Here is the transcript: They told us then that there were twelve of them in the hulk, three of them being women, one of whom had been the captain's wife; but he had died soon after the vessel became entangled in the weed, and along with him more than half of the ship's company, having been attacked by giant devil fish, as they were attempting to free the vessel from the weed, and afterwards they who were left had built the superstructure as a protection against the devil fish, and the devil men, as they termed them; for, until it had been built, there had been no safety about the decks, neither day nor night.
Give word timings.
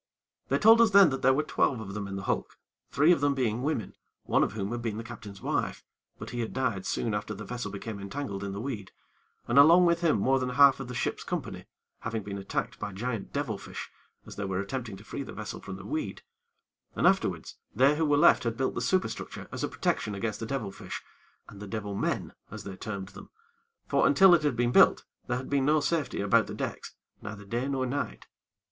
They 0.47 0.57
told 0.57 0.81
us 0.81 0.89
then 0.89 1.11
that 1.11 1.21
there 1.21 1.31
were 1.35 1.43
twelve 1.43 1.79
of 1.79 1.93
them 1.93 2.07
in 2.07 2.15
the 2.15 2.23
hulk, 2.23 2.57
three 2.89 3.11
of 3.11 3.21
them 3.21 3.35
being 3.35 3.61
women, 3.61 3.93
one 4.23 4.41
of 4.43 4.53
whom 4.53 4.71
had 4.71 4.81
been 4.81 4.97
the 4.97 5.03
captain's 5.03 5.43
wife; 5.43 5.83
but 6.17 6.31
he 6.31 6.39
had 6.39 6.53
died 6.53 6.87
soon 6.87 7.13
after 7.13 7.35
the 7.35 7.45
vessel 7.45 7.69
became 7.71 7.99
entangled 7.99 8.43
in 8.43 8.51
the 8.51 8.59
weed, 8.59 8.91
and 9.47 9.59
along 9.59 9.85
with 9.85 10.01
him 10.01 10.17
more 10.17 10.39
than 10.39 10.49
half 10.49 10.79
of 10.79 10.87
the 10.87 10.95
ship's 10.95 11.23
company, 11.23 11.67
having 11.99 12.23
been 12.23 12.39
attacked 12.39 12.79
by 12.79 12.91
giant 12.91 13.31
devil 13.31 13.59
fish, 13.59 13.91
as 14.25 14.37
they 14.37 14.43
were 14.43 14.59
attempting 14.59 14.97
to 14.97 15.03
free 15.03 15.21
the 15.21 15.33
vessel 15.33 15.61
from 15.61 15.75
the 15.75 15.85
weed, 15.85 16.23
and 16.95 17.05
afterwards 17.05 17.57
they 17.75 17.95
who 17.95 18.05
were 18.07 18.17
left 18.17 18.43
had 18.43 18.57
built 18.57 18.73
the 18.73 18.81
superstructure 18.81 19.47
as 19.51 19.63
a 19.63 19.67
protection 19.69 20.15
against 20.15 20.39
the 20.39 20.47
devil 20.47 20.71
fish, 20.71 21.03
and 21.47 21.59
the 21.61 21.67
devil 21.67 21.93
men, 21.93 22.33
as 22.49 22.63
they 22.63 22.75
termed 22.75 23.09
them; 23.09 23.29
for, 23.87 24.07
until 24.07 24.33
it 24.33 24.41
had 24.41 24.55
been 24.55 24.71
built, 24.71 25.05
there 25.27 25.37
had 25.37 25.47
been 25.47 25.65
no 25.65 25.79
safety 25.79 26.21
about 26.21 26.47
the 26.47 26.55
decks, 26.55 26.95
neither 27.21 27.45
day 27.45 27.67
nor 27.67 27.85
night. 27.85 28.25